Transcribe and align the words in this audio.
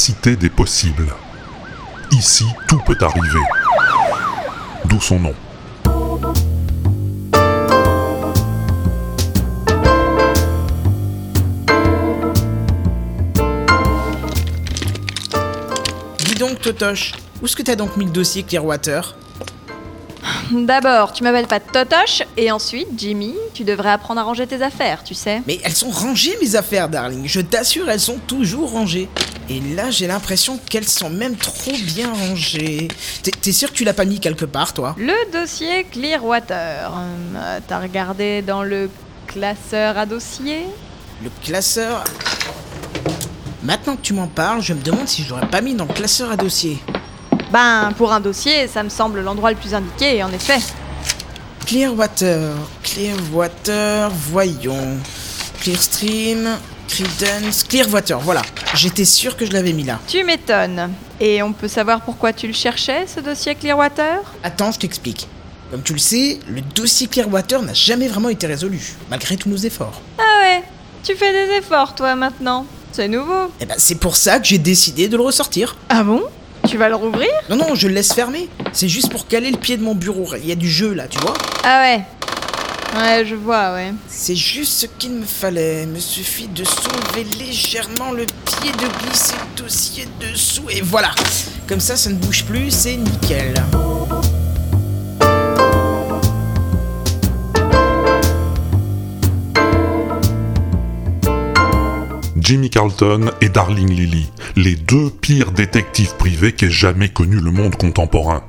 l'immensité 0.00 0.34
des 0.34 0.48
possibles. 0.48 1.12
Ici, 2.10 2.46
tout 2.66 2.80
peut 2.86 2.96
arriver. 3.02 3.44
D'où 4.86 4.98
son 4.98 5.18
nom. 5.18 5.34
Dis 16.24 16.34
donc, 16.38 16.60
Totoche, 16.62 17.12
où 17.42 17.44
est-ce 17.44 17.54
que 17.54 17.62
t'as 17.62 17.76
donc 17.76 17.98
mis 17.98 18.06
le 18.06 18.10
dossier 18.10 18.42
Clearwater? 18.42 19.14
D'abord, 20.50 21.12
tu 21.12 21.24
m'appelles 21.24 21.46
pas 21.46 21.60
Totoche, 21.60 22.22
et 22.38 22.50
ensuite, 22.50 22.88
Jimmy, 22.96 23.34
tu 23.52 23.64
devrais 23.64 23.90
apprendre 23.90 24.20
à 24.22 24.24
ranger 24.24 24.46
tes 24.46 24.62
affaires, 24.62 25.04
tu 25.04 25.12
sais. 25.12 25.42
Mais 25.46 25.60
elles 25.62 25.74
sont 25.74 25.90
rangées, 25.90 26.38
mes 26.40 26.56
affaires, 26.56 26.88
darling. 26.88 27.26
Je 27.26 27.42
t'assure, 27.42 27.90
elles 27.90 28.00
sont 28.00 28.18
toujours 28.26 28.72
rangées. 28.72 29.10
Et 29.52 29.58
là, 29.74 29.90
j'ai 29.90 30.06
l'impression 30.06 30.58
qu'elles 30.68 30.86
sont 30.88 31.10
même 31.10 31.34
trop 31.34 31.72
bien 31.82 32.12
rangées. 32.12 32.86
T'es- 33.42 33.50
sûr 33.52 33.68
que 33.70 33.74
tu 33.74 33.82
l'as 33.82 33.92
pas 33.92 34.04
mis 34.04 34.20
quelque 34.20 34.44
part, 34.44 34.72
toi? 34.72 34.94
Le 34.96 35.12
dossier 35.32 35.84
Clearwater. 35.90 36.88
Hum, 36.92 37.36
T'as 37.66 37.80
regardé 37.80 38.42
dans 38.42 38.62
le 38.62 38.88
classeur 39.26 39.98
à 39.98 40.06
dossier? 40.06 40.66
Le 41.24 41.30
classeur. 41.44 42.04
Maintenant 43.64 43.96
que 43.96 44.02
tu 44.02 44.12
m'en 44.12 44.28
parles, 44.28 44.62
je 44.62 44.72
me 44.72 44.80
demande 44.82 45.08
si 45.08 45.24
je 45.24 45.30
l'aurais 45.30 45.48
pas 45.50 45.60
mis 45.60 45.74
dans 45.74 45.84
le 45.84 45.92
classeur 45.94 46.30
à 46.30 46.36
dossier. 46.36 46.78
Ben, 47.50 47.92
pour 47.98 48.12
un 48.12 48.20
dossier, 48.20 48.68
ça 48.68 48.84
me 48.84 48.88
semble 48.88 49.20
l'endroit 49.20 49.50
le 49.50 49.56
plus 49.56 49.74
indiqué, 49.74 50.22
en 50.22 50.32
effet. 50.32 50.60
Clearwater, 51.66 52.52
Clearwater, 52.84 54.10
voyons. 54.30 54.96
Clearstream, 55.60 56.56
Credence, 56.90 57.62
Clearwater, 57.62 58.18
voilà. 58.18 58.42
J'étais 58.74 59.04
sûr 59.04 59.36
que 59.36 59.46
je 59.46 59.52
l'avais 59.52 59.72
mis 59.72 59.84
là. 59.84 60.00
Tu 60.08 60.24
m'étonnes. 60.24 60.90
Et 61.20 61.40
on 61.40 61.52
peut 61.52 61.68
savoir 61.68 62.00
pourquoi 62.00 62.32
tu 62.32 62.48
le 62.48 62.52
cherchais, 62.52 63.06
ce 63.06 63.20
dossier 63.20 63.54
Clearwater? 63.54 64.18
Attends, 64.42 64.72
je 64.72 64.80
t'explique. 64.80 65.28
Comme 65.70 65.82
tu 65.82 65.92
le 65.92 66.00
sais, 66.00 66.40
le 66.48 66.60
dossier 66.60 67.06
Clearwater 67.06 67.62
n'a 67.62 67.74
jamais 67.74 68.08
vraiment 68.08 68.28
été 68.28 68.48
résolu, 68.48 68.80
malgré 69.08 69.36
tous 69.36 69.48
nos 69.48 69.56
efforts. 69.56 70.02
Ah 70.18 70.22
ouais, 70.42 70.64
tu 71.04 71.14
fais 71.14 71.32
des 71.32 71.58
efforts, 71.58 71.94
toi, 71.94 72.16
maintenant. 72.16 72.66
C'est 72.90 73.06
nouveau. 73.06 73.52
Et 73.60 73.66
ben 73.66 73.76
c'est 73.78 73.94
pour 73.94 74.16
ça 74.16 74.40
que 74.40 74.46
j'ai 74.46 74.58
décidé 74.58 75.06
de 75.06 75.16
le 75.16 75.22
ressortir. 75.22 75.76
Ah 75.90 76.02
bon? 76.02 76.22
Tu 76.68 76.76
vas 76.76 76.88
le 76.88 76.96
rouvrir? 76.96 77.28
Non, 77.48 77.54
non, 77.54 77.74
je 77.76 77.86
le 77.86 77.94
laisse 77.94 78.12
fermer. 78.12 78.48
C'est 78.72 78.88
juste 78.88 79.10
pour 79.10 79.28
caler 79.28 79.52
le 79.52 79.58
pied 79.58 79.76
de 79.76 79.82
mon 79.82 79.94
bureau. 79.94 80.26
Il 80.36 80.46
y 80.48 80.52
a 80.52 80.56
du 80.56 80.68
jeu 80.68 80.92
là, 80.92 81.06
tu 81.08 81.18
vois 81.20 81.34
Ah 81.62 81.82
ouais. 81.82 82.02
Ouais, 82.96 83.24
je 83.24 83.36
vois, 83.36 83.74
ouais. 83.74 83.92
C'est 84.08 84.34
juste 84.34 84.72
ce 84.72 84.86
qu'il 84.86 85.12
me 85.12 85.24
fallait. 85.24 85.84
Il 85.84 85.90
me 85.90 86.00
suffit 86.00 86.48
de 86.48 86.64
soulever 86.64 87.24
légèrement 87.38 88.12
le 88.12 88.26
pied, 88.26 88.72
de 88.72 89.06
glisser 89.06 89.34
le 89.36 89.62
dossier 89.62 90.08
dessous, 90.20 90.68
et 90.70 90.80
voilà. 90.80 91.10
Comme 91.68 91.80
ça, 91.80 91.96
ça 91.96 92.10
ne 92.10 92.16
bouge 92.16 92.44
plus, 92.44 92.70
c'est 92.70 92.96
nickel. 92.96 93.54
Jimmy 102.36 102.70
Carlton 102.70 103.30
et 103.40 103.48
Darling 103.48 103.92
Lily, 103.92 104.28
les 104.56 104.74
deux 104.74 105.10
pires 105.10 105.52
détectives 105.52 106.16
privés 106.16 106.52
qu'ait 106.52 106.68
jamais 106.68 107.08
connu 107.08 107.36
le 107.36 107.52
monde 107.52 107.76
contemporain. 107.76 108.42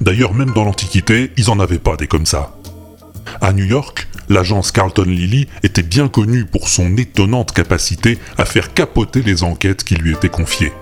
D'ailleurs, 0.00 0.34
même 0.34 0.52
dans 0.52 0.62
l'Antiquité, 0.62 1.32
ils 1.36 1.50
en 1.50 1.58
avaient 1.58 1.80
pas 1.80 1.96
des 1.96 2.06
comme 2.06 2.26
ça. 2.26 2.54
À 3.42 3.52
New 3.52 3.64
York, 3.64 4.06
l'agence 4.28 4.70
Carlton 4.70 5.02
Lily 5.04 5.48
était 5.64 5.82
bien 5.82 6.06
connue 6.06 6.44
pour 6.44 6.68
son 6.68 6.96
étonnante 6.96 7.50
capacité 7.50 8.20
à 8.38 8.44
faire 8.44 8.72
capoter 8.72 9.20
les 9.20 9.42
enquêtes 9.42 9.82
qui 9.82 9.96
lui 9.96 10.12
étaient 10.12 10.28
confiées. 10.28 10.72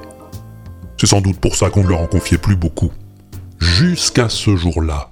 C'est 0.99 1.07
sans 1.07 1.23
doute 1.23 1.41
pour 1.41 1.57
ça 1.57 1.71
qu'on 1.71 1.85
ne 1.85 1.89
leur 1.89 2.03
en 2.03 2.07
confiait 2.07 2.37
plus 2.37 2.57
beaucoup. 2.57 2.93
Jusqu'à 3.61 4.29
ce 4.29 4.57
jour-là. 4.57 5.10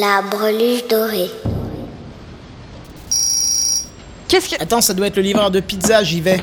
La 0.00 0.20
breluche 0.22 0.86
dorée. 0.88 1.30
Qu'est-ce 4.28 4.50
que. 4.56 4.62
Attends, 4.62 4.80
ça 4.80 4.92
doit 4.94 5.06
être 5.06 5.16
le 5.16 5.22
livreur 5.22 5.50
de 5.50 5.60
pizza, 5.60 6.02
j'y 6.02 6.20
vais. 6.20 6.40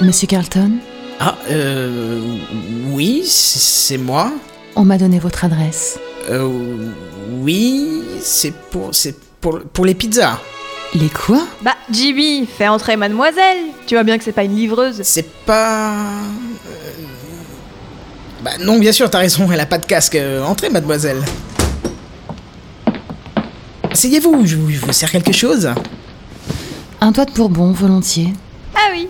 Monsieur 0.00 0.26
Carlton, 0.26 0.72
Ah, 1.20 1.36
euh. 1.50 2.20
Oui, 2.90 3.22
c'est 3.26 3.98
moi. 3.98 4.32
on 4.74 4.84
m'a 4.84 4.98
donné 4.98 5.18
votre 5.20 5.44
adresse. 5.44 5.98
Euh. 6.30 6.48
Oui, 7.30 8.02
c'est 8.20 8.52
pour. 8.70 8.94
C'est 8.94 9.16
pour, 9.40 9.60
pour 9.72 9.84
les 9.84 9.94
pizzas. 9.94 10.38
Les 10.94 11.08
quoi 11.08 11.46
Bah, 11.62 11.74
Jimmy, 11.90 12.46
fais 12.46 12.68
entrer 12.68 12.96
mademoiselle. 12.96 13.58
Tu 13.86 13.94
vois 13.94 14.04
bien 14.04 14.18
que 14.18 14.24
c'est 14.24 14.32
pas 14.32 14.44
une 14.44 14.54
livreuse. 14.56 15.00
C'est 15.02 15.30
pas. 15.46 15.92
euh, 15.92 16.90
Bah 18.42 18.50
non, 18.60 18.78
bien 18.78 18.92
sûr, 18.92 19.08
t'as 19.08 19.18
raison, 19.18 19.50
elle 19.50 19.60
a 19.60 19.66
pas 19.66 19.78
de 19.78 19.86
casque. 19.86 20.16
Euh, 20.16 20.42
entrez, 20.44 20.68
mademoiselle. 20.68 21.22
Asseyez-vous, 23.90 24.46
je 24.46 24.56
vous, 24.56 24.92
sers 24.92 25.10
quelque 25.10 25.32
chose. 25.32 25.70
Un 27.00 27.10
doigt 27.10 27.24
de 27.24 27.32
bourbon, 27.32 27.72
volontiers. 27.72 28.32
Ah 28.74 28.88
oui. 28.92 29.08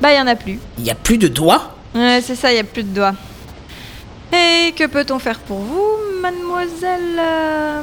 Bah, 0.00 0.12
y 0.14 0.20
en 0.20 0.26
a 0.26 0.36
plus. 0.36 0.58
Il 0.78 0.84
y 0.84 0.90
a 0.90 0.94
plus 0.94 1.18
de 1.18 1.28
doigts? 1.28 1.74
Ouais, 1.94 2.20
c'est 2.24 2.36
ça, 2.36 2.52
y 2.52 2.58
a 2.58 2.64
plus 2.64 2.84
de 2.84 2.94
doigts. 2.94 3.14
Et 4.32 4.72
que 4.72 4.86
peut-on 4.86 5.18
faire 5.18 5.38
pour 5.40 5.58
vous, 5.58 5.96
mademoiselle 6.20 7.18
euh, 7.18 7.82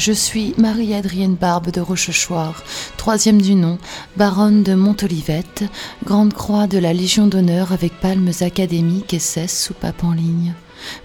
Je 0.00 0.12
suis 0.12 0.54
Marie-Adrienne 0.56 1.34
Barbe 1.34 1.70
de 1.70 1.82
Rochechouart, 1.82 2.64
troisième 2.96 3.42
du 3.42 3.54
nom, 3.54 3.76
baronne 4.16 4.62
de 4.62 4.72
Montolivette, 4.72 5.64
grande 6.06 6.32
croix 6.32 6.66
de 6.66 6.78
la 6.78 6.94
Légion 6.94 7.26
d'honneur 7.26 7.72
avec 7.72 7.92
palmes 8.00 8.30
académiques 8.40 9.12
et 9.12 9.18
16 9.18 9.50
soupapes 9.50 10.02
en 10.02 10.12
ligne. 10.12 10.54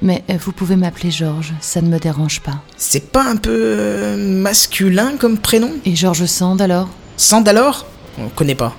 Mais 0.02 0.24
euh, 0.30 0.38
vous 0.40 0.54
pouvez 0.54 0.78
m'appeler 0.78 1.12
Georges, 1.12 1.52
ça 1.60 1.82
ne 1.82 1.90
me 1.90 2.00
dérange 2.00 2.40
pas. 2.40 2.64
C'est 2.78 3.12
pas 3.12 3.26
un 3.26 3.36
peu 3.36 3.52
euh, 3.54 4.16
masculin 4.16 5.18
comme 5.18 5.40
prénom? 5.40 5.74
Et 5.84 5.94
Georges 5.94 6.26
Sand 6.26 6.62
alors? 6.62 6.88
Sand 7.18 7.50
alors? 7.50 7.86
On 8.18 8.30
connaît 8.30 8.56
pas. 8.56 8.78